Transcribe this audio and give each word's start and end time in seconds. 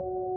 you 0.00 0.33